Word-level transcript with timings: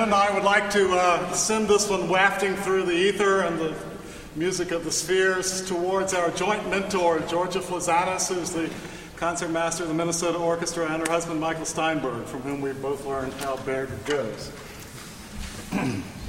Ben 0.00 0.08
and 0.08 0.14
I 0.14 0.32
would 0.32 0.44
like 0.44 0.70
to 0.70 0.92
uh, 0.92 1.30
send 1.32 1.68
this 1.68 1.90
one 1.90 2.08
wafting 2.08 2.56
through 2.56 2.84
the 2.84 2.94
ether 2.94 3.42
and 3.42 3.58
the 3.58 3.76
music 4.34 4.70
of 4.70 4.82
the 4.82 4.90
spheres 4.90 5.68
towards 5.68 6.14
our 6.14 6.30
joint 6.30 6.66
mentor, 6.70 7.18
Jorja 7.18 7.60
Fleezanis, 7.60 8.34
who's 8.34 8.50
the 8.50 8.70
concertmaster 9.16 9.82
of 9.82 9.90
the 9.90 9.94
Minnesota 9.94 10.38
Orchestra, 10.38 10.86
and 10.90 11.06
her 11.06 11.12
husband, 11.12 11.38
Michael 11.38 11.66
Steinberg, 11.66 12.24
from 12.24 12.40
whom 12.40 12.62
we 12.62 12.72
both 12.72 13.04
learned 13.04 13.34
how 13.34 13.58
Berg 13.58 13.90
goes. 14.06 14.50